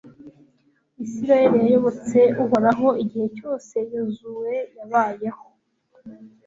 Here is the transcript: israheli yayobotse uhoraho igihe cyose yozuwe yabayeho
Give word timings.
israheli 1.05 1.55
yayobotse 1.63 2.19
uhoraho 2.43 2.87
igihe 3.03 3.27
cyose 3.37 3.75
yozuwe 3.93 4.53
yabayeho 4.77 5.43